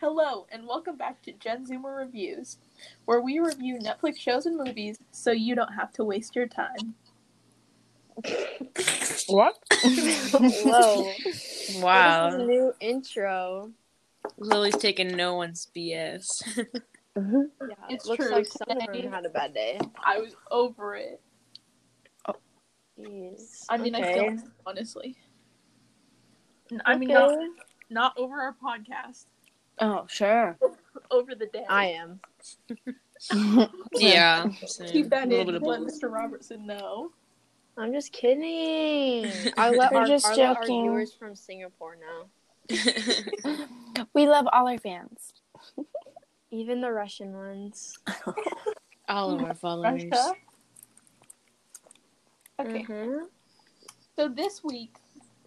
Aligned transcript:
Hello, 0.00 0.46
and 0.52 0.66
welcome 0.66 0.96
back 0.96 1.20
to 1.22 1.32
Gen 1.32 1.66
Zoomer 1.66 1.96
Reviews, 1.96 2.58
where 3.04 3.20
we 3.20 3.38
review 3.40 3.78
Netflix 3.78 4.18
shows 4.20 4.46
and 4.46 4.56
movies 4.56 4.98
so 5.10 5.32
you 5.32 5.54
don't 5.54 5.72
have 5.72 5.92
to 5.94 6.04
waste 6.04 6.36
your 6.36 6.46
time. 6.46 6.94
What? 9.28 9.56
Whoa. 9.82 11.12
wow. 11.80 12.30
This 12.30 12.34
is 12.34 12.40
a 12.42 12.46
new 12.46 12.72
intro. 12.80 13.70
Lily's 14.38 14.76
taking 14.76 15.16
no 15.16 15.34
one's 15.34 15.68
BS. 15.76 16.42
Yeah, 17.20 17.42
It's 17.88 18.04
it 18.04 18.08
looks 18.10 18.24
true. 18.26 18.32
like 18.32 18.44
Today- 18.48 18.86
someone 18.94 19.12
had 19.12 19.26
a 19.26 19.28
bad 19.28 19.52
day. 19.52 19.80
I 20.04 20.18
was 20.20 20.36
over 20.52 20.94
it. 20.94 21.20
Jeez. 22.96 23.64
I 23.68 23.76
mean, 23.76 23.96
I 23.96 24.00
okay. 24.02 24.12
still 24.12 24.24
am, 24.26 24.52
honestly. 24.64 25.16
N- 26.70 26.80
I 26.86 26.96
mean, 26.96 27.08
not, 27.08 27.32
Okay. 27.32 27.46
not 27.90 28.16
over 28.16 28.40
our 28.40 28.54
podcast, 28.62 29.24
Oh, 29.80 30.06
sure. 30.08 30.58
over 31.10 31.34
the 31.34 31.46
day. 31.46 31.64
I 31.68 31.86
am. 31.86 32.20
yeah. 33.94 34.46
Keep 34.86 35.10
that 35.10 35.28
in. 35.30 35.46
bit 35.46 35.62
Let. 35.62 35.80
Mr. 35.82 36.10
Robertson 36.10 36.66
know. 36.66 37.10
I'm 37.76 37.92
just 37.92 38.12
kidding. 38.12 39.30
I 39.56 39.70
let 39.70 39.92
We're 39.92 40.00
our, 40.00 40.06
just 40.06 40.26
I 40.26 40.30
let 40.34 40.40
our 40.40 40.54
joking. 40.62 40.82
viewers 40.84 41.12
from 41.14 41.34
Singapore 41.36 41.96
now. 41.96 42.76
we 44.14 44.28
love 44.28 44.46
all 44.52 44.68
our 44.68 44.78
fans. 44.78 45.32
Even 46.50 46.80
the 46.80 46.90
Russian 46.90 47.32
ones. 47.34 47.98
All 49.08 49.32
of 49.34 49.42
our 49.42 49.54
followers. 49.54 50.04
Russia. 50.10 50.32
Okay, 52.60 52.84
Mhm. 52.84 53.26
so 54.16 54.28
this 54.28 54.64
week, 54.64 54.96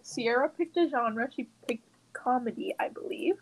Sierra 0.02 0.48
picked 0.48 0.76
a 0.78 0.88
genre. 0.88 1.28
She 1.30 1.48
picked 1.68 1.86
comedy, 2.14 2.74
I 2.80 2.88
believe. 2.88 3.34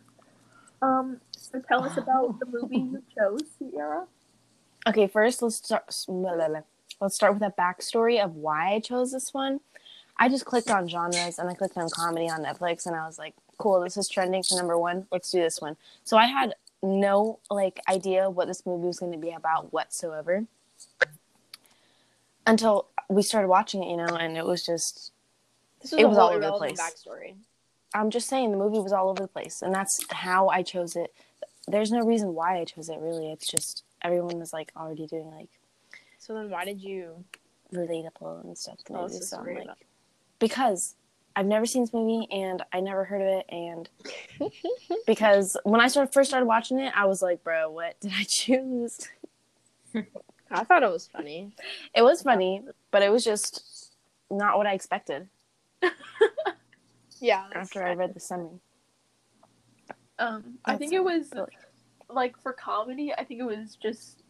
Um, 0.83 1.21
so 1.37 1.61
tell 1.61 1.85
us 1.85 1.97
about 1.97 2.39
the 2.41 2.47
movie 2.47 2.79
you 2.79 3.03
chose, 3.17 3.43
Sierra. 3.59 4.07
Okay, 4.87 5.07
first 5.07 5.43
let's 5.43 5.57
start. 5.57 5.85
Let's 7.01 7.15
start 7.15 7.35
with 7.35 7.43
a 7.43 7.55
backstory 7.59 8.23
of 8.23 8.37
why 8.37 8.75
I 8.75 8.81
chose 8.81 9.13
this 9.13 9.33
one. 9.35 9.61
I 10.17 10.29
just 10.29 10.45
clicked 10.45 10.71
on 10.71 10.89
genres 10.89 11.39
and 11.39 11.49
I 11.49 11.55
clicked 11.55 11.77
on 11.77 11.89
comedy 11.91 12.29
on 12.29 12.45
Netflix, 12.45 12.87
and 12.87 12.95
I 12.97 13.07
was 13.07 13.19
like, 13.19 13.35
"Cool, 13.59 13.81
this 13.81 13.97
is 13.97 14.09
trending 14.09 14.43
for 14.43 14.57
number 14.57 14.79
one. 14.79 15.07
Let's 15.11 15.31
do 15.31 15.41
this 15.41 15.61
one." 15.61 15.77
So 16.05 16.17
I 16.17 16.27
had 16.27 16.55
no 16.83 17.39
like 17.51 17.81
idea 17.89 18.31
what 18.31 18.49
this 18.49 18.65
movie 18.65 18.87
was 18.87 18.99
going 18.99 19.13
to 19.13 19.19
be 19.19 19.31
about 19.31 19.73
whatsoever 19.73 20.47
until 22.47 22.89
we 23.09 23.23
started 23.23 23.49
watching 23.49 23.83
it, 23.83 23.91
you 23.91 23.97
know, 23.97 24.17
and 24.17 24.37
it 24.37 24.47
was 24.47 24.65
just 24.65 25.13
This 25.83 25.93
was 25.93 26.01
It 26.01 26.09
was 26.09 26.19
all 26.19 26.31
over 26.31 26.41
the 26.41 26.53
place. 26.53 26.81
backstory. 26.81 27.35
I'm 27.95 28.11
just 28.11 28.29
saying 28.29 28.51
the 28.51 28.57
movie 28.57 28.79
was 28.79 28.93
all 28.93 29.09
over 29.09 29.23
the 29.23 29.29
place, 29.29 29.63
and 29.63 29.75
that's 29.75 30.05
how 30.11 30.49
I 30.49 30.63
chose 30.63 30.97
it. 30.97 31.13
There's 31.67 31.91
no 31.91 32.01
reason 32.01 32.35
why 32.35 32.59
I 32.59 32.65
chose 32.65 32.89
it. 32.89 32.99
Really, 33.01 33.31
it's 33.33 33.47
just 33.47 33.85
everyone 34.03 34.39
was 34.39 34.53
like 34.53 34.73
already 34.77 35.07
doing 35.07 35.31
like 35.31 35.49
So 36.19 36.35
then 36.35 36.51
why 36.51 36.65
did 36.65 36.81
you 36.81 37.25
relatable 37.73 38.45
and 38.45 38.57
stuff. 38.57 38.79
us 38.81 38.91
Maybe, 38.91 39.19
this 39.19 39.31
so 39.31 39.39
I'm 39.39 39.55
like, 39.55 39.87
because 40.39 40.97
I've 41.37 41.47
never 41.47 41.67
seen 41.67 41.83
this 41.83 41.93
movie 41.93 42.27
and 42.31 42.63
I 42.73 42.81
never 42.81 43.05
heard 43.05 43.23
of 43.23 43.29
it, 43.29 43.47
and 43.49 43.89
because 45.07 45.57
when 45.65 45.81
I 45.81 45.89
started 45.89 46.13
first 46.13 46.31
started 46.31 46.47
watching 46.47 46.79
it, 46.79 46.93
I 46.97 47.07
was 47.07 47.23
like, 47.23 47.43
bro, 47.45 47.71
what 47.71 47.99
did 48.01 48.13
I 48.15 48.25
choose? 48.29 49.09
I 50.51 50.65
thought 50.65 50.83
it 50.83 50.91
was 50.91 51.07
funny. 51.07 51.53
It 51.95 52.03
was 52.03 52.23
funny, 52.23 52.63
but 52.91 53.03
it 53.03 53.11
was 53.11 53.25
just 53.25 53.95
not 54.31 54.57
what 54.57 54.67
I 54.67 54.75
expected 54.75 55.29
Yeah. 57.21 57.47
after 57.55 57.85
I 57.85 57.95
read 57.95 58.15
the 58.15 58.21
summary. 58.21 58.61
Um, 60.19 60.59
I 60.65 60.77
think 60.77 60.93
it 60.93 61.03
was 61.03 61.31
really- 61.33 61.47
like 62.09 62.37
for 62.43 62.53
comedy. 62.53 63.13
I 63.17 63.25
think 63.25 63.41
it 63.41 63.45
was 63.45 63.77
just 63.77 64.23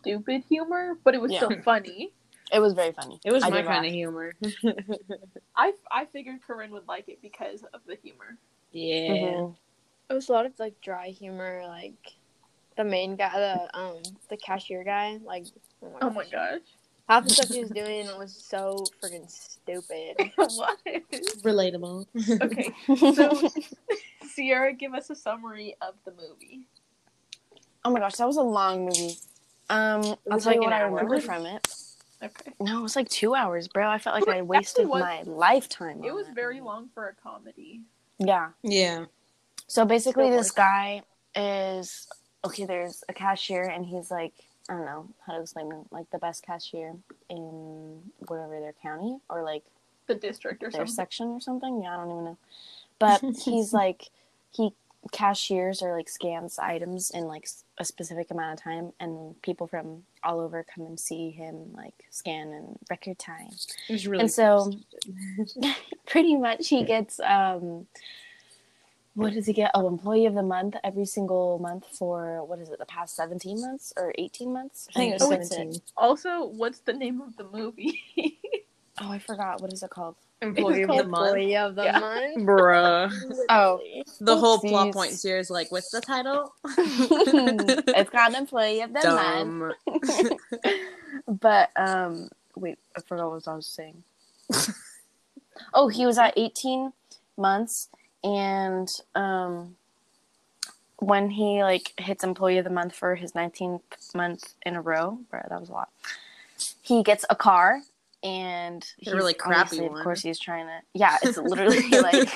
stupid 0.00 0.42
humor, 0.48 0.98
but 1.04 1.14
it 1.14 1.20
was 1.20 1.32
Yeah. 1.32 1.38
still 1.38 1.62
funny. 1.64 2.12
It 2.52 2.58
was 2.60 2.74
very 2.74 2.92
funny. 2.92 3.18
It 3.24 3.32
was 3.32 3.42
I 3.44 3.48
my 3.48 3.62
kind 3.62 3.66
laugh. 3.68 3.86
of 3.86 3.92
humor. 3.92 4.34
I 5.56 5.72
I 5.90 6.04
figured 6.06 6.40
Corinne 6.46 6.70
would 6.72 6.86
like 6.86 7.08
it 7.08 7.22
because 7.22 7.62
of 7.72 7.80
the 7.86 7.96
humor. 8.02 8.36
yeah. 8.72 9.08
Mhm. 9.10 9.56
It 10.10 10.12
was 10.14 10.28
a 10.28 10.32
lot 10.32 10.44
of 10.44 10.52
like 10.58 10.78
dry 10.82 11.08
humor, 11.08 11.62
like 11.66 12.12
the 12.76 12.84
main 12.84 13.16
guy, 13.16 13.30
the 13.38 13.78
um, 13.78 14.02
the 14.28 14.36
cashier 14.36 14.84
guy. 14.84 15.18
Like, 15.24 15.46
Oh 16.02 16.10
my 16.10 16.24
gosh, 16.28 16.60
half 17.08 17.24
the 17.24 17.30
stuff 17.30 17.48
he 17.48 17.60
was 17.60 17.70
doing 17.70 18.06
was 18.18 18.32
so 18.34 18.84
freaking 19.02 19.28
stupid. 19.30 20.16
what? 20.36 20.78
Relatable. 21.42 22.06
Okay, 22.42 22.72
so 23.10 23.48
Sierra, 24.28 24.72
give 24.72 24.94
us 24.94 25.10
a 25.10 25.14
summary 25.16 25.74
of 25.80 25.94
the 26.04 26.12
movie. 26.12 26.66
Oh 27.84 27.90
my 27.90 27.98
gosh, 28.00 28.14
that 28.16 28.26
was 28.26 28.36
a 28.36 28.42
long 28.42 28.86
movie. 28.86 29.16
Um, 29.68 30.02
I'll 30.04 30.16
was 30.36 30.44
tell 30.44 30.54
you 30.54 30.60
like 30.60 30.66
what 30.68 30.72
an 30.74 30.80
I 30.80 30.82
hour. 30.82 30.90
remember 30.90 31.20
from 31.20 31.46
it. 31.46 31.66
Okay, 32.22 32.52
No, 32.60 32.78
it 32.78 32.82
was 32.82 32.94
like 32.94 33.08
two 33.08 33.34
hours, 33.34 33.66
bro. 33.66 33.88
I 33.88 33.98
felt 33.98 34.14
like 34.14 34.34
I 34.36 34.42
wasted 34.42 34.86
was- 34.86 35.00
my 35.00 35.22
lifetime. 35.22 36.04
it 36.04 36.10
on 36.10 36.14
was 36.16 36.26
that 36.26 36.34
very 36.36 36.56
movie. 36.56 36.66
long 36.66 36.88
for 36.94 37.08
a 37.08 37.14
comedy. 37.14 37.80
Yeah. 38.18 38.50
yeah. 38.62 39.06
So 39.66 39.84
basically, 39.84 40.30
this 40.30 40.50
guy 40.52 41.02
is 41.34 42.06
okay. 42.44 42.64
There's 42.66 43.02
a 43.08 43.12
cashier, 43.12 43.64
and 43.64 43.84
he's 43.84 44.10
like, 44.10 44.32
I 44.68 44.74
don't 44.74 44.86
know 44.86 45.08
how 45.26 45.34
to 45.34 45.40
explain 45.40 45.72
like 45.90 46.10
the 46.10 46.18
best 46.18 46.44
cashier 46.44 46.94
in 47.28 48.00
whatever 48.28 48.60
their 48.60 48.74
county 48.82 49.18
or 49.28 49.42
like 49.42 49.64
The 50.06 50.14
district 50.14 50.62
or 50.62 50.70
their 50.70 50.86
something. 50.86 50.94
section 50.94 51.26
or 51.28 51.40
something. 51.40 51.82
Yeah, 51.82 51.94
I 51.94 51.96
don't 51.96 52.10
even 52.12 52.24
know. 52.24 52.38
But 52.98 53.20
he's 53.44 53.72
like, 53.82 54.10
he 54.52 54.72
cashiers 55.10 55.82
or 55.82 55.96
like 55.96 56.08
scans 56.08 56.60
items 56.60 57.10
in 57.10 57.24
like 57.24 57.48
a 57.78 57.84
specific 57.84 58.30
amount 58.30 58.52
of 58.58 58.62
time, 58.62 58.92
and 59.00 59.40
people 59.42 59.66
from 59.66 60.04
all 60.22 60.38
over 60.38 60.64
come 60.72 60.86
and 60.86 61.00
see 61.00 61.30
him 61.30 61.72
like 61.74 62.04
scan 62.10 62.52
in 62.52 62.78
record 62.88 63.18
time. 63.18 63.50
It 63.88 63.92
was 63.92 64.06
really 64.06 64.20
And 64.22 64.30
so- 64.30 64.70
pretty 66.06 66.36
much 66.36 66.68
he 66.68 66.84
gets 66.84 67.18
um 67.20 67.86
what 69.14 69.32
does 69.32 69.46
he 69.46 69.52
get 69.52 69.70
oh 69.74 69.86
employee 69.88 70.26
of 70.26 70.34
the 70.34 70.42
month 70.42 70.74
every 70.84 71.04
single 71.04 71.58
month 71.58 71.84
for 71.98 72.44
what 72.44 72.58
is 72.58 72.70
it 72.70 72.78
the 72.78 72.86
past 72.86 73.14
17 73.16 73.60
months 73.60 73.92
or 73.96 74.12
18 74.18 74.52
months 74.52 74.88
I 74.90 74.98
think 74.98 75.10
it 75.14 75.20
was 75.20 75.22
Oh, 75.22 75.32
it's- 75.32 75.48
17. 75.50 75.82
Also, 75.96 76.46
what's 76.46 76.78
the 76.80 76.92
name 76.94 77.20
of 77.20 77.36
the 77.36 77.44
movie? 77.44 78.00
oh 79.00 79.10
i 79.10 79.18
forgot 79.18 79.60
what 79.60 79.72
is 79.72 79.82
it 79.82 79.90
called 79.90 80.16
Employee 80.42 80.82
of 80.82 80.88
the 80.88 81.04
month. 81.04 81.26
Employee 81.36 81.56
of 81.56 81.74
the 81.76 81.84
Yeah. 81.84 81.98
month. 82.00 82.36
Bruh. 82.48 83.12
Oh. 83.48 83.80
The 84.20 84.36
whole 84.36 84.58
plot 84.58 84.92
point 84.92 85.16
here 85.22 85.38
is 85.38 85.50
like, 85.50 85.70
what's 85.70 85.90
the 85.90 86.00
title? 86.00 86.52
it's 86.64 88.10
called 88.10 88.34
employee 88.34 88.80
of 88.80 88.92
the 88.92 89.08
month 89.08 89.74
Dumb. 89.86 91.38
but 91.40 91.70
um 91.76 92.28
wait 92.56 92.76
i 92.96 93.00
forgot 93.02 93.30
what 93.30 93.46
i 93.46 93.54
was 93.54 93.66
saying 93.68 94.02
oh 95.74 95.86
he 95.88 96.04
was 96.06 96.18
at 96.18 96.34
18 96.36 96.92
months 97.36 97.88
and 98.24 98.88
um 99.14 99.76
when 100.98 101.30
he 101.30 101.62
like 101.62 101.92
hits 101.98 102.22
employee 102.22 102.58
of 102.58 102.64
the 102.64 102.70
month 102.70 102.94
for 102.94 103.14
his 103.16 103.32
19th 103.32 104.14
month 104.14 104.54
in 104.64 104.76
a 104.76 104.80
row 104.82 105.18
bro 105.30 105.40
that 105.48 105.58
was 105.60 105.68
a 105.68 105.72
lot 105.72 105.88
he 106.82 107.02
gets 107.02 107.24
a 107.30 107.34
car 107.36 107.80
and 108.22 108.84
A 108.84 109.04
he's 109.04 109.14
really 109.14 109.34
crappy 109.34 109.80
one. 109.80 109.98
of 109.98 110.04
course 110.04 110.22
he's 110.22 110.38
trying 110.38 110.66
to 110.66 110.78
yeah 110.94 111.16
it's 111.22 111.36
literally 111.38 111.80
like 111.90 112.32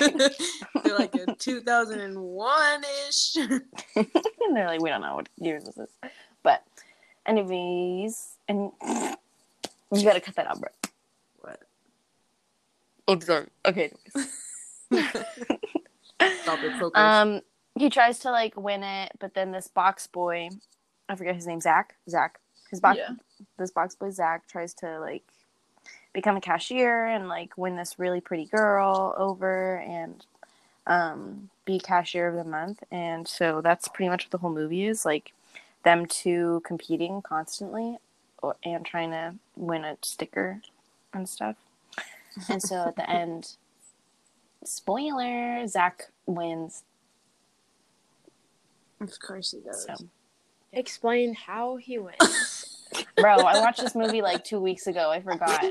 They're 0.83 0.99
like 0.99 1.15
a 1.15 1.33
2001 1.39 2.85
ish. 3.09 3.37
and 3.37 3.63
they're 4.57 4.67
like 4.67 4.81
we 4.83 4.89
don't 4.89 5.01
know 5.03 5.15
what 5.15 5.29
years 5.39 5.63
this 5.65 5.77
is 5.77 5.89
but 6.43 6.65
anyways 7.25 8.35
and 8.49 8.73
you 9.93 10.03
gotta 10.03 10.21
cut 10.21 10.35
that 10.35 10.49
out 10.49 10.61
bro 10.61 10.71
What? 11.43 11.61
I'm 13.09 13.21
sorry. 13.21 13.47
Okay. 13.65 13.93
Stop 16.47 16.63
it, 16.63 16.79
focus. 16.79 17.01
Um, 17.01 17.41
he 17.77 17.91
tries 17.91 18.21
to 18.21 18.31
like 18.31 18.57
win 18.57 18.85
it, 18.85 19.13
but 19.19 19.35
then 19.35 19.51
this 19.51 19.67
box 19.67 20.07
boy, 20.07 20.51
I 21.09 21.17
forget 21.17 21.35
his 21.35 21.47
name, 21.47 21.61
Zach. 21.61 21.97
Zach. 22.09 22.39
His 22.71 22.79
box. 22.79 22.99
Yeah. 22.99 23.15
This 23.59 23.73
box 23.73 23.97
boy 23.97 24.11
Zach 24.11 24.47
tries 24.47 24.73
to 24.75 25.01
like 25.01 25.25
become 26.13 26.37
a 26.37 26.41
cashier 26.41 27.07
and 27.07 27.27
like 27.27 27.59
win 27.59 27.77
this 27.77 27.99
really 27.99 28.21
pretty 28.21 28.47
girl 28.47 29.15
over 29.19 29.79
and 29.79 30.25
um 30.87 31.51
be 31.65 31.81
cashier 31.81 32.29
of 32.29 32.37
the 32.37 32.49
month. 32.49 32.85
And 32.93 33.27
so 33.27 33.61
that's 33.61 33.89
pretty 33.89 34.09
much 34.09 34.25
what 34.25 34.31
the 34.31 34.39
whole 34.39 34.53
movie 34.53 34.87
is 34.87 35.05
like 35.05 35.33
them 35.83 36.07
two 36.07 36.63
competing 36.65 37.23
constantly 37.23 37.97
or, 38.41 38.55
and 38.65 38.87
trying 38.87 39.11
to 39.11 39.35
win 39.57 39.85
a 39.85 39.97
sticker 40.03 40.63
and 41.13 41.29
stuff. 41.29 41.57
And 42.51 42.63
so 42.63 42.89
at 42.89 42.97
the 42.97 43.09
end, 43.09 43.57
spoiler, 44.63 45.67
Zach 45.67 46.11
wins. 46.27 46.83
of 49.01 49.11
course 49.21 49.53
he 49.53 49.61
does. 49.61 49.85
So, 49.85 49.95
Explain 50.73 51.35
how 51.35 51.77
he 51.77 51.99
wins. 51.99 52.67
bro, 53.17 53.37
I 53.45 53.61
watched 53.61 53.81
this 53.81 53.95
movie 53.95 54.21
like 54.23 54.45
two 54.45 54.61
weeks 54.61 54.87
ago. 54.87 55.11
I 55.11 55.21
forgot. 55.23 55.65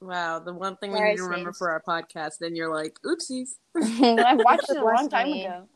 Wow, 0.00 0.38
the 0.40 0.52
one 0.52 0.76
thing 0.76 0.92
we 0.92 0.98
Sorry, 0.98 1.10
need 1.10 1.16
to 1.16 1.22
remember 1.24 1.52
for 1.52 1.70
our 1.70 1.82
podcast, 1.82 2.34
then 2.40 2.54
you're 2.54 2.72
like, 2.72 2.98
oopsies. 3.04 3.50
I 3.76 4.34
watched 4.34 4.70
it 4.70 4.76
a 4.76 4.84
long 4.84 5.08
time 5.08 5.26
Blasphemy. 5.26 5.44
ago. 5.44 5.68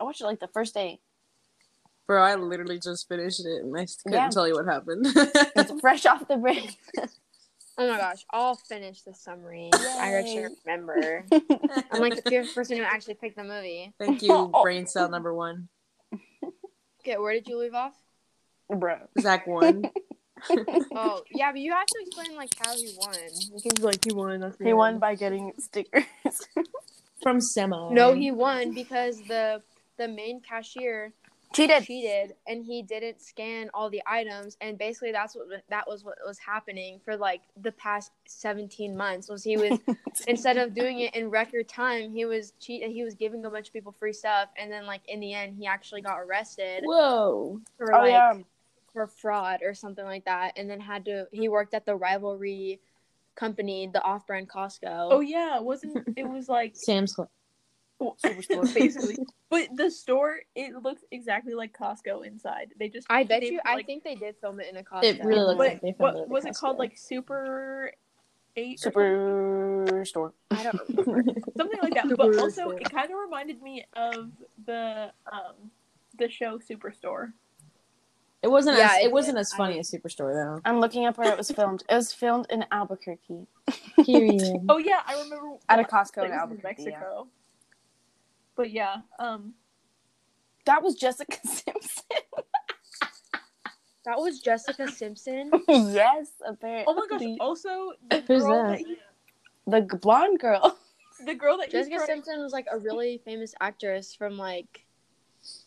I 0.00 0.04
watched 0.04 0.20
it 0.20 0.24
like 0.24 0.40
the 0.40 0.48
first 0.48 0.72
day. 0.72 1.00
Bro, 2.06 2.22
I 2.22 2.34
literally 2.36 2.78
just 2.80 3.08
finished 3.08 3.40
it 3.44 3.62
and 3.62 3.76
I 3.76 3.86
couldn't 4.04 4.12
Yeah. 4.12 4.28
tell 4.30 4.48
you 4.48 4.54
what 4.54 4.64
happened. 4.66 5.06
It's 5.56 5.72
fresh 5.80 6.06
off 6.06 6.26
the 6.28 6.36
brain. 6.36 6.70
Oh 7.80 7.88
my 7.88 7.96
gosh, 7.96 8.24
I'll 8.30 8.56
finish 8.56 9.02
the 9.02 9.14
summary. 9.14 9.70
I 9.72 10.14
actually 10.14 10.48
remember. 10.66 11.24
I'm 11.92 12.00
like 12.00 12.16
the 12.16 12.28
first 12.28 12.52
person 12.52 12.76
who 12.76 12.82
actually 12.82 13.14
picked 13.14 13.36
the 13.36 13.44
movie. 13.44 13.92
Thank 14.00 14.20
you, 14.20 14.52
brain 14.62 14.86
cell 14.88 15.08
number 15.08 15.32
one. 15.32 15.68
Okay, 17.00 17.16
where 17.18 17.32
did 17.32 17.46
you 17.46 17.56
leave 17.56 17.74
off? 17.74 17.94
Bro. 18.68 18.98
Zach 19.20 19.46
won. 19.46 19.84
Oh, 20.94 21.24
yeah, 21.32 21.50
but 21.50 21.60
you 21.60 21.72
have 21.72 21.86
to 21.86 21.98
explain 22.00 22.36
like 22.36 22.54
how 22.64 22.72
he 22.76 22.94
won. 22.96 23.16
You 23.52 23.60
can 23.60 23.72
be 23.74 23.82
like 23.82 24.04
he 24.04 24.12
won. 24.12 24.38
That's 24.38 24.56
He 24.62 24.72
won 24.72 25.00
by 25.00 25.16
getting 25.16 25.52
stickers. 25.58 26.04
From 27.22 27.40
Semi. 27.40 27.92
No, 27.92 28.14
he 28.14 28.30
won 28.30 28.72
because 28.72 29.20
the 29.22 29.62
the 29.96 30.06
main 30.06 30.40
cashier 30.40 31.12
Cheated. 31.58 31.84
cheated 31.84 32.34
and 32.46 32.64
he 32.64 32.82
didn't 32.82 33.20
scan 33.20 33.70
all 33.74 33.90
the 33.90 34.02
items 34.06 34.56
and 34.60 34.78
basically 34.78 35.12
that's 35.12 35.34
what 35.36 35.46
that 35.68 35.86
was 35.86 36.04
what 36.04 36.16
was 36.26 36.38
happening 36.38 37.00
for 37.04 37.16
like 37.16 37.42
the 37.60 37.72
past 37.72 38.12
17 38.26 38.96
months 38.96 39.28
was 39.28 39.44
he 39.44 39.56
was 39.56 39.78
instead 40.26 40.56
of 40.56 40.74
doing 40.74 41.00
it 41.00 41.14
in 41.14 41.28
record 41.30 41.68
time 41.68 42.10
he 42.12 42.24
was 42.24 42.52
cheat 42.60 42.82
he 42.84 43.02
was 43.04 43.14
giving 43.14 43.44
a 43.44 43.50
bunch 43.50 43.66
of 43.66 43.72
people 43.72 43.92
free 43.92 44.12
stuff 44.12 44.48
and 44.56 44.70
then 44.72 44.86
like 44.86 45.02
in 45.08 45.20
the 45.20 45.34
end 45.34 45.54
he 45.58 45.66
actually 45.66 46.00
got 46.00 46.18
arrested 46.18 46.82
Whoa. 46.84 47.60
for 47.76 47.94
Oh 47.94 47.98
like 47.98 48.10
yeah. 48.10 48.34
for 48.92 49.06
fraud 49.06 49.60
or 49.62 49.74
something 49.74 50.04
like 50.04 50.24
that 50.24 50.52
and 50.56 50.68
then 50.70 50.80
had 50.80 51.04
to 51.04 51.26
he 51.32 51.48
worked 51.48 51.74
at 51.74 51.84
the 51.84 51.94
rivalry 51.94 52.80
company 53.34 53.88
the 53.92 54.02
off-brand 54.02 54.48
Costco 54.48 55.08
Oh 55.12 55.20
yeah, 55.20 55.56
it 55.58 55.62
wasn't 55.64 56.06
it 56.16 56.28
was 56.28 56.48
like 56.48 56.72
Sam's 56.74 57.12
Club. 57.12 57.28
well, 58.00 58.16
Superstore 58.24 58.72
basically. 58.74 59.16
but 59.50 59.68
the 59.74 59.90
store 59.90 60.40
it 60.54 60.74
looks 60.82 61.02
exactly 61.10 61.54
like 61.54 61.76
Costco 61.76 62.26
inside. 62.26 62.70
They 62.78 62.88
just 62.88 63.06
I 63.10 63.24
bet 63.24 63.40
they 63.40 63.50
you 63.50 63.60
put, 63.64 63.70
I 63.70 63.82
think 63.82 64.04
they 64.04 64.14
did 64.14 64.36
film 64.40 64.60
it 64.60 64.66
in 64.70 64.76
a 64.76 64.82
Costco 64.82 65.04
It 65.04 65.24
really 65.24 65.40
looks 65.40 65.58
but 65.58 65.68
like 65.68 65.80
they 65.80 65.92
filmed 65.92 65.98
what 65.98 66.16
it 66.16 66.22
at 66.22 66.28
was 66.28 66.44
it 66.44 66.54
called 66.54 66.78
like 66.78 66.96
Super 66.96 67.92
Eight 68.56 68.84
or 68.84 68.90
Superstore. 68.92 70.32
I 70.50 70.62
don't 70.64 70.80
remember 70.88 71.40
something 71.56 71.78
like 71.80 71.94
that. 71.94 72.08
But 72.16 72.30
Superstore. 72.30 72.40
also 72.40 72.70
it 72.70 72.90
kind 72.90 73.10
of 73.10 73.18
reminded 73.18 73.62
me 73.62 73.84
of 73.94 74.30
the 74.66 75.12
um 75.30 75.70
the 76.18 76.28
show 76.28 76.58
Superstore. 76.58 77.32
It 78.42 78.48
wasn't 78.48 78.78
Yeah, 78.78 78.92
as 78.92 78.98
it 78.98 79.04
it, 79.06 79.12
wasn't 79.12 79.38
as 79.38 79.52
funny 79.52 79.78
as 79.80 79.90
Superstore 79.90 80.32
though. 80.32 80.60
I'm 80.64 80.80
looking 80.80 81.06
up 81.06 81.18
where 81.18 81.32
it 81.32 81.38
was 81.38 81.50
filmed. 81.50 81.82
It 81.88 81.94
was 81.94 82.12
filmed 82.12 82.46
in 82.50 82.64
Albuquerque. 82.70 83.46
Period. 84.04 84.42
Oh 84.68 84.78
yeah, 84.78 85.00
I 85.06 85.20
remember 85.22 85.56
At 85.68 85.80
a 85.80 85.84
Costco 85.84 86.24
in 86.24 86.30
was 86.30 86.38
Albuquerque, 86.38 86.82
yeah. 86.84 86.90
Mexico. 86.90 87.28
But 88.58 88.72
yeah, 88.72 88.96
um, 89.20 89.54
That 90.66 90.82
was 90.82 90.96
Jessica 90.96 91.38
Simpson. 91.46 92.04
that 94.04 94.18
was 94.18 94.40
Jessica 94.40 94.90
Simpson 94.90 95.50
yes, 95.68 96.32
apparently. 96.44 96.84
oh 96.88 96.94
my 96.94 97.06
gosh! 97.18 97.36
Also, 97.40 97.92
the 98.10 98.20
Who's 98.26 98.42
girl 98.42 98.62
that? 98.64 98.70
that 98.70 98.78
he, 98.80 98.96
The 99.68 99.96
blonde 99.98 100.40
girl. 100.40 100.76
the 101.24 101.36
girl 101.36 101.56
that 101.58 101.70
Jessica 101.70 102.00
Simpson 102.04 102.40
was 102.42 102.52
like 102.52 102.66
a 102.70 102.78
really 102.78 103.22
famous 103.24 103.54
actress 103.60 104.12
from 104.12 104.36
like 104.36 104.84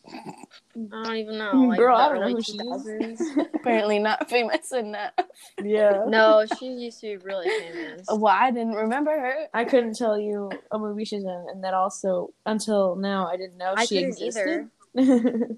I 0.07 1.03
don't 1.03 1.15
even 1.15 1.37
know. 1.37 1.51
Like, 1.53 1.77
Girl, 1.79 1.95
I 1.95 2.09
don't 2.09 2.21
know 2.21 2.35
who 2.35 2.41
she 2.41 2.57
is. 2.57 3.21
apparently 3.55 3.99
not 3.99 4.29
famous 4.29 4.71
enough. 4.71 5.11
Yeah. 5.63 6.05
No, 6.07 6.45
she 6.59 6.67
used 6.67 7.01
to 7.01 7.17
be 7.17 7.25
really 7.25 7.47
famous. 7.49 8.07
Well, 8.09 8.33
I 8.33 8.51
didn't 8.51 8.73
remember 8.73 9.11
her. 9.11 9.47
I 9.53 9.65
couldn't 9.65 9.95
tell 9.97 10.19
you 10.19 10.49
a 10.71 10.79
movie 10.79 11.05
she's 11.05 11.23
in, 11.23 11.45
and 11.51 11.63
that 11.63 11.73
also 11.73 12.33
until 12.45 12.95
now 12.95 13.27
I 13.27 13.37
didn't 13.37 13.57
know 13.57 13.73
I 13.77 13.85
she 13.85 13.95
couldn't 13.95 14.21
existed. 14.21 14.69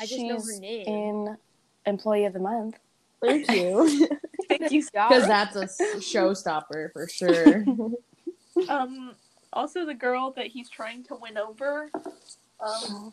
I 0.00 0.06
just 0.06 0.20
know 0.20 0.34
her 0.36 0.40
She's 0.40 0.60
name. 0.60 0.86
in 0.86 1.36
Employee 1.86 2.24
of 2.24 2.32
the 2.32 2.40
Month. 2.40 2.78
Thank 3.22 3.50
you, 3.50 4.08
Thank 4.48 4.70
you. 4.72 4.82
Scott. 4.82 5.10
because 5.10 5.26
that's 5.26 5.56
a 5.56 5.66
showstopper 5.98 6.92
for 6.92 7.08
sure. 7.08 7.64
Um, 8.68 9.14
also 9.52 9.84
the 9.86 9.94
girl 9.94 10.32
that 10.32 10.46
he's 10.48 10.68
trying 10.68 11.04
to 11.04 11.14
win 11.16 11.38
over. 11.38 11.90
Um, 12.60 13.12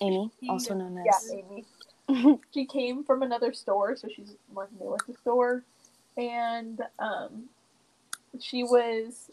Amy, 0.00 0.30
She- 0.40 0.48
also 0.48 0.74
known 0.74 0.98
as 0.98 1.30
yeah. 1.30 1.36
Amy. 1.38 2.38
she 2.54 2.64
came 2.66 3.04
from 3.04 3.22
another 3.22 3.52
store, 3.52 3.94
so 3.96 4.08
she's 4.08 4.34
like 4.54 4.68
new 4.80 4.94
at 4.94 5.06
the 5.06 5.14
store, 5.14 5.62
and 6.16 6.80
um, 6.98 7.44
she 8.40 8.62
was. 8.64 9.30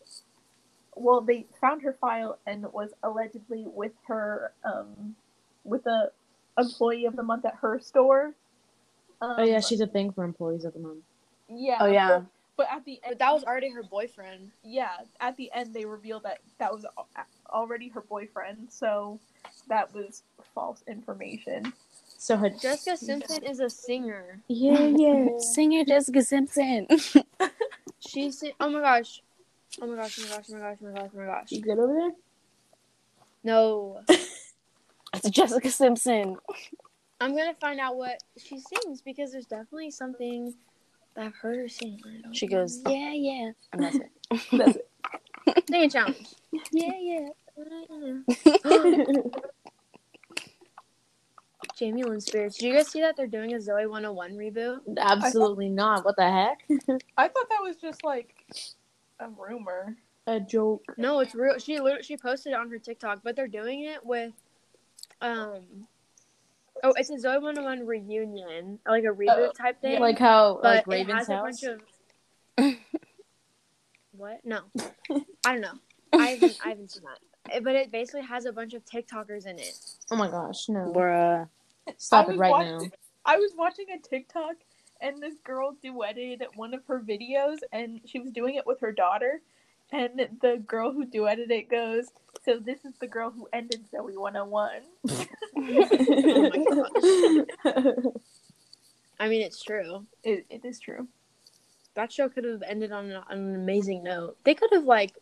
Well, 0.95 1.21
they 1.21 1.45
found 1.61 1.83
her 1.83 1.95
file 2.01 2.39
and 2.47 2.65
was 2.73 2.89
allegedly 3.03 3.65
with 3.67 3.91
her, 4.07 4.51
um, 4.65 5.15
with 5.63 5.83
the 5.83 6.11
employee 6.57 7.05
of 7.05 7.15
the 7.15 7.21
month 7.21 7.45
at 7.45 7.53
her 7.61 7.79
store. 7.79 8.33
Um, 9.21 9.35
oh 9.37 9.43
yeah, 9.43 9.59
she's 9.59 9.81
a 9.81 9.85
thing 9.87 10.11
for 10.11 10.23
employees 10.23 10.65
of 10.65 10.73
the 10.73 10.79
month. 10.79 11.03
yeah. 11.49 11.77
Oh, 11.79 11.85
yeah. 11.85 12.19
But, 12.19 12.25
but 12.57 12.67
at 12.71 12.85
the 12.85 12.93
end, 12.93 13.01
but 13.09 13.19
that 13.19 13.31
was 13.31 13.43
already 13.43 13.69
her 13.69 13.83
boyfriend. 13.83 14.51
yeah, 14.63 14.89
at 15.19 15.37
the 15.37 15.51
end 15.53 15.73
they 15.73 15.85
revealed 15.85 16.23
that 16.23 16.39
that 16.57 16.73
was 16.73 16.85
already 17.51 17.89
her 17.89 18.01
boyfriend, 18.01 18.67
so 18.69 19.19
that 19.69 19.93
was 19.93 20.23
false 20.53 20.83
information. 20.87 21.73
So 22.17 22.35
her 22.37 22.49
Jessica 22.49 22.97
Simpson 22.97 23.43
is 23.43 23.59
a 23.59 23.69
singer. 23.69 24.41
yeah 24.47 24.85
yeah. 24.85 25.27
Singer 25.39 25.83
Jessica 25.85 26.21
Simpson. 26.23 26.87
She's 27.99 28.43
oh 28.59 28.69
my 28.69 28.79
gosh. 28.81 29.21
Oh 29.81 29.87
my 29.87 29.95
gosh, 29.95 30.19
oh 30.19 30.23
my 30.23 30.29
gosh, 30.35 30.45
oh 30.49 30.53
my 30.55 30.59
gosh, 30.59 30.77
oh 30.81 30.85
my 30.87 30.91
gosh, 30.99 31.09
oh 31.13 31.17
my 31.19 31.25
gosh. 31.25 31.51
You 31.51 31.61
good 31.61 31.79
over 31.79 31.93
there? 31.93 32.11
No. 33.43 34.01
It's 35.13 35.29
Jessica 35.29 35.71
Simpson. 35.71 36.35
I'm 37.21 37.35
gonna 37.35 37.55
find 37.61 37.79
out 37.79 37.95
what 37.95 38.21
she 38.37 38.59
sings 38.59 39.01
because 39.01 39.31
there's 39.31 39.45
definitely 39.45 39.89
something 39.89 40.53
that 41.15 41.25
I've 41.25 41.35
heard 41.35 41.57
her 41.57 41.69
sing. 41.69 41.99
She 42.33 42.45
know. 42.45 42.57
goes- 42.59 42.81
Yeah, 42.85 43.13
yeah. 43.13 43.51
And 43.71 43.83
that's 43.83 43.95
it. 43.95 44.11
That's 44.51 44.77
it. 44.77 45.63
Sing 45.69 45.83
a 45.85 45.89
challenge. 45.89 46.27
Yeah, 46.71 46.91
yeah. 46.99 47.29
Jamie 51.77 52.03
Lynn 52.03 52.19
Spears. 52.19 52.55
Did 52.55 52.65
you 52.67 52.73
guys 52.73 52.87
see 52.87 53.01
that 53.01 53.15
they're 53.15 53.27
doing 53.27 53.53
a 53.53 53.57
Zoey 53.57 53.87
101 53.89 54.31
reboot? 54.33 54.79
Absolutely 54.97 55.69
not. 55.69 56.03
What 56.03 56.15
the 56.15 56.29
heck? 56.29 56.59
I 57.17 57.27
thought 57.27 57.49
that 57.49 57.61
was 57.61 57.75
just 57.77 58.03
like 58.03 58.33
a 59.19 59.27
rumor. 59.29 59.95
A 60.25 60.39
joke. 60.39 60.83
No, 60.97 61.19
it's 61.19 61.35
real. 61.35 61.57
She 61.59 61.79
lit- 61.79 62.03
she 62.03 62.17
posted 62.17 62.53
it 62.53 62.55
on 62.55 62.69
her 62.71 62.79
TikTok, 62.79 63.19
but 63.23 63.35
they're 63.35 63.47
doing 63.47 63.83
it 63.83 64.03
with 64.05 64.33
um. 65.21 65.61
Oh, 66.83 66.93
it's 66.95 67.09
a 67.09 67.13
Zoey 67.13 67.41
101 67.41 67.85
reunion, 67.87 68.79
like 68.87 69.03
a 69.03 69.07
reboot 69.07 69.53
type 69.53 69.81
thing. 69.81 69.99
Like 69.99 70.19
how 70.19 70.59
but 70.61 70.85
like 70.87 70.99
it 70.99 71.07
Raven's 71.07 71.19
has 71.19 71.29
a 71.29 71.35
house. 71.35 71.61
bunch 71.61 71.81
of. 72.57 72.75
what? 74.17 74.39
No, 74.43 74.59
I 75.45 75.51
don't 75.53 75.61
know. 75.61 75.73
I 76.13 76.25
haven't, 76.29 76.57
I 76.65 76.69
haven't 76.69 76.91
seen 76.91 77.03
that. 77.03 77.55
It- 77.55 77.63
But 77.63 77.75
it 77.75 77.91
basically 77.91 78.23
has 78.23 78.45
a 78.45 78.51
bunch 78.51 78.73
of 78.73 78.83
TikTokers 78.85 79.45
in 79.45 79.57
it. 79.59 79.73
Oh 80.11 80.15
my 80.17 80.29
gosh, 80.29 80.67
no. 80.69 80.91
Bruh. 80.95 81.47
Stop 81.97 82.29
it 82.29 82.37
right 82.37 82.51
watching- 82.51 82.77
now. 82.77 82.83
I 83.25 83.37
was 83.37 83.51
watching 83.57 83.87
a 83.91 83.99
TikTok 83.99 84.55
and 85.01 85.21
this 85.21 85.35
girl 85.43 85.75
duetted 85.83 86.41
one 86.55 86.73
of 86.73 86.85
her 86.85 86.99
videos 86.99 87.57
and 87.71 87.99
she 88.05 88.19
was 88.19 88.31
doing 88.31 88.55
it 88.55 88.65
with 88.65 88.79
her 88.81 88.91
daughter. 88.91 89.41
And 89.91 90.27
the 90.41 90.57
girl 90.67 90.91
who 90.91 91.05
duetted 91.05 91.49
it 91.49 91.69
goes, 91.69 92.07
So 92.43 92.59
this 92.59 92.83
is 92.85 92.93
the 92.99 93.07
girl 93.07 93.31
who 93.31 93.47
ended 93.53 93.85
Zoey 93.93 94.17
101. 94.17 94.81
I 99.19 99.29
mean, 99.29 99.41
it's 99.41 99.63
true. 99.63 100.05
It, 100.23 100.45
it 100.49 100.65
is 100.65 100.79
true. 100.79 101.07
That 101.95 102.11
show 102.11 102.29
could 102.29 102.43
have 102.43 102.61
ended 102.67 102.91
on, 102.91 103.09
an- 103.11 103.23
on 103.29 103.37
an 103.37 103.55
amazing 103.55 104.03
note. 104.03 104.37
They 104.43 104.53
could 104.53 104.69
have 104.73 104.83
like 104.85 105.13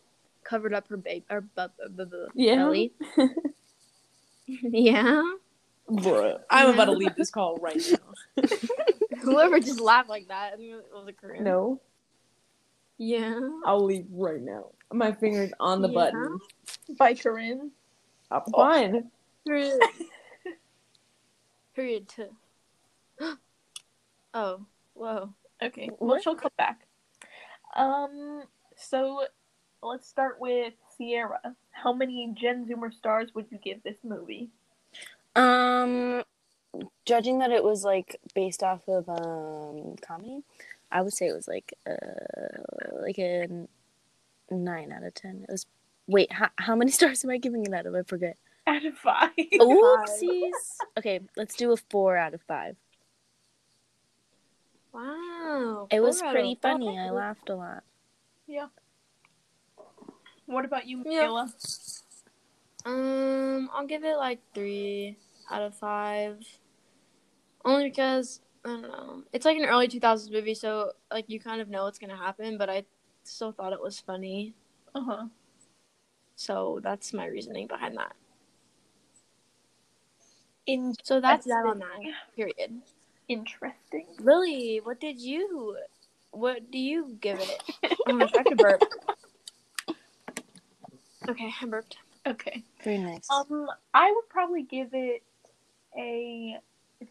covered 0.44 0.74
up 0.74 0.88
her 0.88 0.96
baby 0.96 1.24
or 1.30 1.40
bu- 1.40 1.68
bu- 1.78 1.88
bu- 1.90 2.04
bu- 2.06 2.26
Yeah. 2.34 2.56
belly. 2.56 2.92
yeah. 4.46 5.22
Bruh. 5.88 6.40
I'm 6.50 6.74
about 6.74 6.86
to 6.86 6.92
leave 6.96 7.14
this 7.16 7.30
call 7.30 7.56
right 7.58 7.80
now. 7.90 8.44
Whoever 9.22 9.60
just 9.60 9.80
laughed 9.80 10.08
like 10.08 10.28
that, 10.28 10.52
I 10.52 10.56
think 10.56 10.70
it 10.72 10.84
was 10.92 11.08
a 11.08 11.12
Korean. 11.12 11.44
No, 11.44 11.80
Yeah. 12.98 13.38
I'll 13.64 13.84
leave 13.84 14.06
right 14.10 14.40
now. 14.40 14.66
My 14.92 15.12
finger's 15.12 15.52
on 15.60 15.82
the 15.82 15.88
Yeah. 15.88 15.94
button. 15.94 16.38
By 16.98 17.14
Corinne. 17.14 17.70
I'm 18.30 18.42
fine. 18.52 19.10
Period. 19.46 19.80
Period 21.74 22.08
two. 22.08 22.28
oh, 24.34 24.60
whoa. 24.94 25.32
Okay, 25.62 25.90
well, 25.98 26.18
she'll 26.20 26.34
come 26.34 26.50
back. 26.58 26.86
Um, 27.74 28.42
so 28.76 29.24
let's 29.82 30.06
start 30.08 30.38
with 30.40 30.74
Sierra. 30.96 31.40
How 31.70 31.92
many 31.92 32.32
Gen 32.38 32.66
Zoomer 32.66 32.92
stars 32.92 33.30
would 33.34 33.46
you 33.50 33.58
give 33.58 33.82
this 33.82 33.96
movie? 34.02 34.48
Um, 35.36 36.22
judging 37.04 37.38
that 37.40 37.50
it 37.50 37.62
was 37.62 37.84
like 37.84 38.16
based 38.34 38.62
off 38.62 38.88
of 38.88 39.08
um 39.08 39.96
comedy, 40.00 40.42
I 40.90 41.02
would 41.02 41.12
say 41.12 41.26
it 41.26 41.34
was 41.34 41.46
like 41.48 41.74
uh 41.86 43.00
like 43.02 43.18
a 43.18 43.42
n- 43.42 43.68
nine 44.50 44.92
out 44.92 45.02
of 45.04 45.14
ten. 45.14 45.44
It 45.48 45.52
was 45.52 45.66
wait, 46.06 46.32
how, 46.32 46.48
how 46.56 46.74
many 46.76 46.90
stars 46.98 47.24
am 47.24 47.30
I 47.30 47.38
giving 47.38 47.64
it 47.66 47.72
out 47.72 47.86
of? 47.86 47.94
I 47.94 48.02
forget. 48.02 48.36
out 48.66 48.84
of 48.84 48.96
five. 48.98 49.30
Oopsies. 49.36 50.50
Okay, 50.98 51.20
let's 51.36 51.54
do 51.54 51.72
a 51.72 51.76
four 51.76 52.16
out 52.16 52.34
of 52.34 52.42
five. 52.42 52.76
Wow. 54.92 55.88
It 55.90 56.00
was 56.00 56.22
pretty 56.22 56.52
of 56.52 56.58
funny. 56.60 56.98
I 56.98 57.10
laughed 57.10 57.50
a 57.50 57.54
lot. 57.54 57.84
Yeah. 58.46 58.68
What 60.46 60.64
about 60.64 60.86
you, 60.86 61.02
Yeah. 61.04 61.22
Michaela? 61.28 61.52
Um, 62.86 63.68
I'll 63.74 63.86
give 63.86 64.04
it 64.04 64.16
like 64.16 64.40
three 64.54 65.16
out 65.50 65.62
of 65.62 65.74
five. 65.74 66.40
Only 67.64 67.88
because 67.90 68.40
I 68.64 68.68
don't 68.68 68.82
know. 68.82 69.22
It's 69.32 69.44
like 69.44 69.56
an 69.58 69.64
early 69.64 69.88
two 69.88 70.00
thousands 70.00 70.32
movie, 70.32 70.54
so 70.54 70.92
like 71.10 71.26
you 71.28 71.40
kind 71.40 71.60
of 71.60 71.68
know 71.68 71.84
what's 71.84 71.98
gonna 71.98 72.16
happen, 72.16 72.58
but 72.58 72.68
I 72.70 72.84
still 73.24 73.52
thought 73.52 73.72
it 73.72 73.80
was 73.82 74.00
funny. 74.00 74.54
Uh 74.94 75.02
huh. 75.04 75.26
So 76.36 76.80
that's 76.82 77.12
my 77.12 77.26
reasoning 77.26 77.66
behind 77.66 77.96
that. 77.96 78.14
In 80.66 80.94
So 81.02 81.20
that's 81.20 81.46
that 81.46 81.64
on 81.66 81.78
that. 81.78 82.00
Period. 82.34 82.82
interesting. 83.28 84.06
Lily, 84.18 84.80
what 84.82 85.00
did 85.00 85.20
you? 85.20 85.76
What 86.32 86.70
do 86.70 86.78
you 86.78 87.16
give 87.20 87.38
it? 87.40 87.62
oh 88.06 88.12
my 88.12 88.26
gosh, 88.26 88.34
I 88.34 88.38
have 88.38 88.46
to 88.46 88.56
burp. 88.56 88.82
Okay, 91.28 91.52
I 91.60 91.66
burped. 91.66 91.96
Okay. 92.24 92.62
Very 92.84 92.98
nice. 92.98 93.28
Um, 93.30 93.66
I 93.92 94.12
would 94.12 94.28
probably 94.28 94.62
give 94.62 94.90
it 94.92 95.24
a 95.98 96.58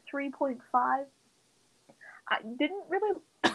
three 0.10 0.30
point 0.30 0.60
five. 0.72 1.06
I 2.30 2.38
didn't 2.58 2.84
really. 2.89 3.20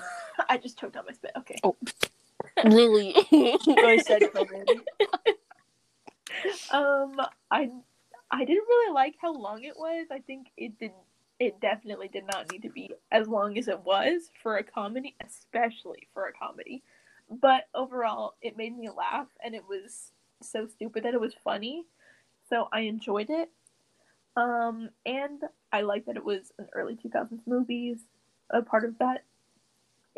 I 0.48 0.58
just 0.58 0.78
choked 0.78 0.96
on 0.96 1.04
my 1.06 1.12
spit. 1.12 1.32
Okay. 1.36 1.60
Lily. 2.64 3.14
I 3.32 4.02
said 4.04 4.22
COVID. 4.22 4.80
Um, 6.72 7.20
I 7.50 7.70
I 8.30 8.44
didn't 8.44 8.64
really 8.68 8.94
like 8.94 9.16
how 9.20 9.34
long 9.34 9.64
it 9.64 9.76
was. 9.76 10.06
I 10.10 10.20
think 10.20 10.46
it 10.56 10.78
didn't. 10.78 10.94
It 11.38 11.60
definitely 11.60 12.08
did 12.08 12.24
not 12.32 12.50
need 12.52 12.62
to 12.62 12.70
be 12.70 12.90
as 13.10 13.26
long 13.26 13.58
as 13.58 13.66
it 13.66 13.80
was 13.80 14.30
for 14.42 14.56
a 14.56 14.62
comedy, 14.62 15.16
especially 15.26 16.06
for 16.14 16.26
a 16.26 16.32
comedy. 16.32 16.82
But 17.28 17.64
overall, 17.74 18.34
it 18.42 18.56
made 18.56 18.76
me 18.76 18.88
laugh, 18.88 19.26
and 19.44 19.54
it 19.54 19.64
was 19.68 20.12
so 20.42 20.66
stupid 20.66 21.02
that 21.04 21.14
it 21.14 21.20
was 21.20 21.34
funny. 21.42 21.84
So 22.48 22.68
I 22.72 22.80
enjoyed 22.80 23.30
it. 23.30 23.50
Um, 24.36 24.90
and 25.04 25.40
I 25.72 25.82
like 25.82 26.06
that 26.06 26.16
it 26.16 26.24
was 26.24 26.52
an 26.58 26.68
early 26.74 26.96
2000s 26.96 27.40
movies, 27.46 27.98
a 28.50 28.62
part 28.62 28.84
of 28.84 28.98
that 28.98 29.24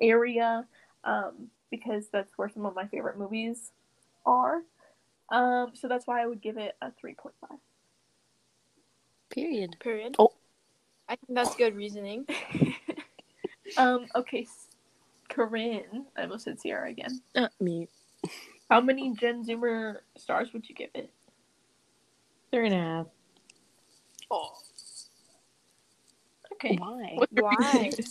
area, 0.00 0.66
um, 1.04 1.48
because 1.70 2.08
that's 2.08 2.36
where 2.36 2.48
some 2.48 2.66
of 2.66 2.74
my 2.74 2.86
favorite 2.86 3.18
movies 3.18 3.72
are. 4.26 4.62
Um, 5.30 5.72
so 5.74 5.88
that's 5.88 6.06
why 6.06 6.22
I 6.22 6.26
would 6.26 6.42
give 6.42 6.58
it 6.58 6.76
a 6.82 6.88
3.5. 6.88 7.32
Period. 9.30 9.76
Period. 9.80 10.16
Oh. 10.18 10.32
I 11.08 11.16
think 11.16 11.34
that's 11.34 11.56
good 11.56 11.74
reasoning. 11.74 12.26
um, 13.76 14.06
okay, 14.14 14.46
Corinne, 15.28 16.06
I 16.16 16.22
almost 16.22 16.44
said 16.44 16.60
Sierra 16.60 16.90
again. 16.90 17.20
Uh, 17.34 17.48
me. 17.60 17.88
How 18.70 18.80
many 18.80 19.14
Gen 19.14 19.44
Zoomer 19.44 19.96
stars 20.16 20.52
would 20.52 20.68
you 20.68 20.74
give 20.74 20.90
it? 20.94 21.10
Three 22.50 22.66
and 22.66 22.74
a 22.74 22.78
half. 22.78 23.06
Oh. 24.32 24.54
Okay. 26.54 26.76
Why? 26.76 27.18
Why? 27.30 27.92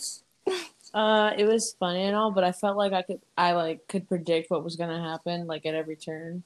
Uh, 0.94 1.32
it 1.38 1.46
was 1.46 1.74
funny 1.78 2.02
and 2.02 2.14
all, 2.14 2.30
but 2.30 2.44
I 2.44 2.52
felt 2.52 2.76
like 2.76 2.92
I 2.92 3.00
could, 3.00 3.22
I 3.38 3.52
like 3.52 3.88
could 3.88 4.06
predict 4.06 4.50
what 4.50 4.62
was 4.62 4.76
gonna 4.76 5.00
happen, 5.00 5.46
like 5.46 5.64
at 5.64 5.74
every 5.74 5.96
turn. 5.96 6.42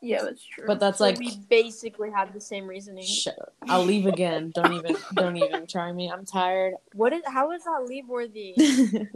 Yeah, 0.00 0.24
that's 0.24 0.44
true. 0.44 0.64
But 0.66 0.80
that's 0.80 0.98
So 0.98 1.04
like, 1.04 1.20
we 1.20 1.30
basically 1.48 2.10
have 2.10 2.34
the 2.34 2.40
same 2.40 2.66
reasoning. 2.66 3.04
shut 3.04 3.38
up. 3.40 3.54
I'll 3.68 3.84
leave 3.84 4.06
again. 4.06 4.50
Don't 4.52 4.72
even, 4.72 4.96
don't 5.14 5.36
even 5.36 5.68
try 5.68 5.92
me. 5.92 6.10
I'm 6.10 6.26
tired. 6.26 6.74
What 6.92 7.12
is? 7.12 7.22
How 7.24 7.52
is 7.52 7.62
that 7.62 7.84
leave 7.86 8.08
worthy? 8.08 8.56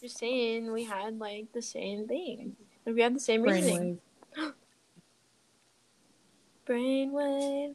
Just 0.00 0.16
saying, 0.18 0.72
we 0.72 0.84
had 0.84 1.18
like 1.18 1.52
the 1.52 1.60
same 1.60 2.08
thing. 2.08 2.56
Like, 2.86 2.94
we 2.94 3.02
had 3.02 3.14
the 3.14 3.20
same 3.20 3.42
reasoning. 3.42 3.98
Brainwave. 6.66 7.74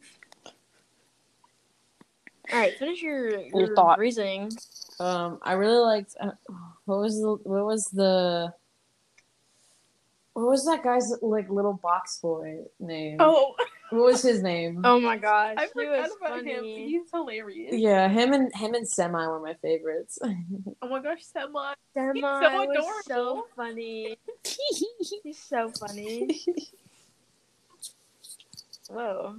All 2.52 2.58
right, 2.58 2.76
finish 2.78 3.00
your, 3.00 3.30
Your 3.30 3.60
your 3.66 3.74
thought. 3.76 3.98
reasoning. 3.98 4.50
Um, 4.98 5.38
I 5.42 5.52
really 5.52 5.78
liked. 5.78 6.16
Uh, 6.20 6.32
what 6.84 6.98
was 6.98 7.14
the? 7.20 7.38
What 7.44 7.64
was 7.64 7.84
the? 7.86 8.52
What 10.32 10.46
was 10.46 10.64
that 10.66 10.82
guy's 10.82 11.12
like 11.22 11.48
little 11.50 11.74
box 11.74 12.18
boy 12.20 12.58
name? 12.80 13.18
oh, 13.20 13.54
what 13.90 14.04
was 14.04 14.22
his 14.22 14.42
name? 14.42 14.80
Oh 14.84 14.98
my 14.98 15.16
gosh, 15.16 15.56
I 15.58 15.66
forgot 15.68 16.02
was 16.02 16.16
about 16.20 16.30
funny. 16.38 16.50
him. 16.52 16.64
He's 16.64 17.10
hilarious. 17.12 17.74
Yeah, 17.74 18.08
him 18.08 18.32
and 18.32 18.54
him 18.54 18.74
and 18.74 18.88
Semi 18.88 19.26
were 19.26 19.40
my 19.40 19.54
favorites. 19.54 20.18
Oh 20.82 20.88
my 20.88 21.02
gosh, 21.02 21.22
Semi. 21.24 21.74
Semi 21.94 22.14
He's 22.14 22.22
so 22.22 22.66
was 22.66 23.04
so 23.06 23.46
funny. 23.54 24.16
He's 25.22 25.38
so 25.38 25.70
funny. 25.70 26.40
Whoa. 28.90 29.36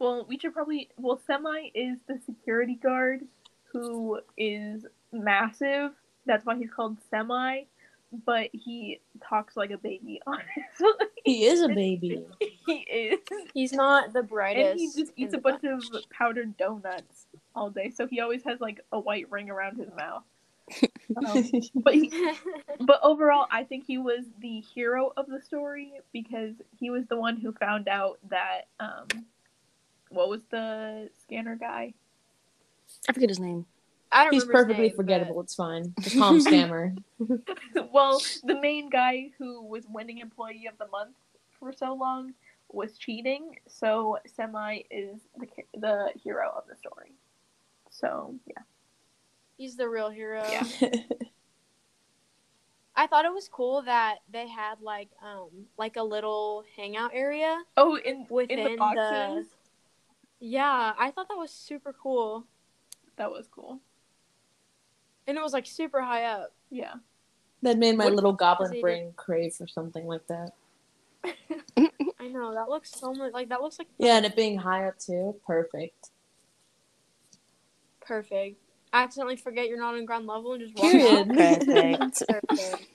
Well, 0.00 0.24
we 0.26 0.38
should 0.38 0.54
probably. 0.54 0.88
Well, 0.96 1.20
Semi 1.26 1.70
is 1.74 1.98
the 2.08 2.18
security 2.24 2.74
guard 2.74 3.20
who 3.70 4.18
is 4.36 4.86
massive. 5.12 5.92
That's 6.26 6.44
why 6.44 6.56
he's 6.56 6.70
called 6.74 6.96
Semi. 7.10 7.64
But 8.24 8.48
he 8.52 9.00
talks 9.22 9.56
like 9.56 9.70
a 9.70 9.78
baby, 9.78 10.20
honestly. 10.26 11.06
he 11.24 11.44
is 11.44 11.60
a 11.60 11.68
baby. 11.68 12.26
he 12.66 12.72
is. 12.72 13.20
He's 13.54 13.72
not 13.72 14.12
the 14.12 14.22
brightest. 14.22 14.70
And 14.70 14.80
he 14.80 14.86
just 14.86 15.12
eats 15.16 15.34
a 15.34 15.36
the 15.36 15.42
bunch 15.42 15.62
of 15.64 15.84
powdered 16.10 16.56
donuts 16.56 17.26
all 17.54 17.70
day. 17.70 17.90
So 17.90 18.08
he 18.08 18.20
always 18.20 18.42
has 18.44 18.60
like 18.60 18.80
a 18.90 18.98
white 18.98 19.30
ring 19.30 19.48
around 19.48 19.76
his 19.78 19.90
mouth. 19.96 20.24
Um, 21.16 21.50
but 21.74 21.94
he, 21.94 22.32
but 22.80 23.00
overall, 23.02 23.46
I 23.50 23.64
think 23.64 23.84
he 23.86 23.98
was 23.98 24.24
the 24.40 24.60
hero 24.60 25.12
of 25.16 25.26
the 25.26 25.40
story 25.40 25.92
because 26.12 26.54
he 26.78 26.90
was 26.90 27.06
the 27.06 27.16
one 27.16 27.36
who 27.36 27.52
found 27.52 27.88
out 27.88 28.18
that 28.28 28.68
um, 28.78 29.06
what 30.10 30.28
was 30.28 30.40
the 30.50 31.08
scanner 31.22 31.56
guy? 31.56 31.94
I 33.08 33.12
forget 33.12 33.28
his 33.28 33.40
name. 33.40 33.66
I 34.12 34.24
don't 34.24 34.34
He's 34.34 34.44
perfectly 34.44 34.88
name, 34.88 34.96
forgettable. 34.96 35.40
It's 35.40 35.54
fine. 35.54 35.94
Just 36.00 36.16
call 36.16 36.34
him 36.34 36.44
Scammer. 36.44 36.96
well, 37.92 38.20
the 38.42 38.60
main 38.60 38.90
guy 38.90 39.30
who 39.38 39.62
was 39.62 39.84
winning 39.88 40.18
employee 40.18 40.66
of 40.66 40.76
the 40.78 40.88
month 40.88 41.14
for 41.58 41.72
so 41.72 41.94
long 41.94 42.34
was 42.72 42.98
cheating. 42.98 43.56
So 43.68 44.18
Semi 44.26 44.82
is 44.90 45.20
the 45.38 45.46
the 45.78 46.10
hero 46.22 46.52
of 46.56 46.64
the 46.68 46.74
story. 46.74 47.12
So 47.90 48.34
yeah, 48.46 48.62
but 48.62 48.79
He's 49.60 49.76
the 49.76 49.90
real 49.90 50.08
hero. 50.08 50.42
Yeah. 50.50 50.64
I 52.96 53.06
thought 53.06 53.26
it 53.26 53.32
was 53.34 53.46
cool 53.46 53.82
that 53.82 54.20
they 54.32 54.48
had 54.48 54.80
like 54.80 55.10
um 55.22 55.66
like 55.76 55.96
a 55.96 56.02
little 56.02 56.64
hangout 56.76 57.10
area 57.12 57.62
oh 57.76 57.96
in 57.98 58.26
within 58.30 58.58
in 58.58 58.64
the 58.72 58.76
boxes 58.78 59.46
Yeah, 60.40 60.94
I 60.98 61.10
thought 61.10 61.28
that 61.28 61.36
was 61.36 61.52
super 61.52 61.92
cool. 61.92 62.46
that 63.16 63.30
was 63.30 63.48
cool. 63.48 63.80
And 65.26 65.36
it 65.38 65.42
was 65.42 65.52
like 65.52 65.66
super 65.66 66.00
high 66.02 66.24
up. 66.24 66.52
Yeah. 66.70 66.94
that 67.62 67.78
made 67.78 67.96
my 67.96 68.04
What 68.04 68.14
little 68.14 68.32
goblin 68.32 68.80
brain 68.80 69.12
crave 69.16 69.54
for 69.54 69.66
something 69.66 70.06
like 70.06 70.26
that. 70.28 70.52
I 72.18 72.28
know, 72.28 72.54
that 72.54 72.68
looks 72.68 72.90
so 72.90 73.12
much 73.14 73.32
like 73.32 73.48
that 73.50 73.60
looks 73.60 73.78
like 73.78 73.88
Yeah, 73.98 74.16
and 74.16 74.26
it 74.26 74.36
being 74.36 74.58
high 74.58 74.86
up 74.86 74.98
too. 74.98 75.36
Perfect. 75.46 76.10
perfect. 78.00 78.58
Accidentally 78.92 79.36
forget 79.36 79.68
you're 79.68 79.78
not 79.78 79.94
on 79.94 80.04
ground 80.04 80.26
level 80.26 80.52
and 80.52 80.62
just 80.62 80.74
walk 80.76 80.90
Period. 80.90 81.28
Perfect. 81.28 82.22
Perfect. 82.48 82.86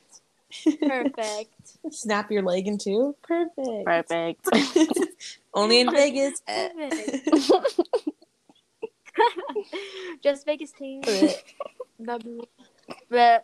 Perfect. 0.88 1.52
Snap 1.92 2.32
your 2.32 2.44
leg 2.44 2.68
in 2.68 2.78
two. 2.78 3.16
Perfect. 3.22 3.86
Perfect. 3.86 4.50
Only 5.54 5.80
in 5.82 5.92
Vegas. 5.92 6.42
Perfect. 6.46 7.30
Just 10.24 10.46
Vegas 10.46 10.72
team. 10.72 11.02
W. 12.04 12.42
Bleh. 13.10 13.40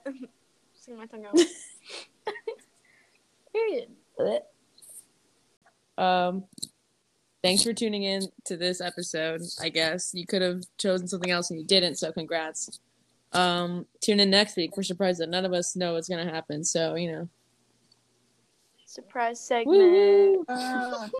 Sing 0.73 0.97
my 0.97 1.05
tongue 1.05 1.25
out. 1.25 1.39
Period. 3.53 3.89
Um, 5.97 6.43
thanks 7.43 7.63
for 7.63 7.73
tuning 7.73 8.03
in 8.03 8.27
to 8.45 8.57
this 8.57 8.81
episode. 8.81 9.41
I 9.59 9.69
guess 9.69 10.11
you 10.13 10.25
could 10.25 10.41
have 10.41 10.63
chosen 10.77 11.07
something 11.07 11.31
else 11.31 11.49
and 11.49 11.59
you 11.59 11.65
didn't, 11.65 11.95
so 11.95 12.11
congrats. 12.11 12.79
Um, 13.33 13.85
tune 14.01 14.19
in 14.19 14.29
next 14.29 14.55
week. 14.57 14.75
We're 14.75 14.83
surprised 14.83 15.19
that 15.21 15.29
none 15.29 15.45
of 15.45 15.53
us 15.53 15.75
know 15.75 15.93
what's 15.93 16.09
gonna 16.09 16.29
happen, 16.29 16.63
so 16.63 16.95
you 16.95 17.11
know. 17.11 17.29
Surprise 18.85 19.39
segment. 19.39 19.77
Woo! 19.79 20.45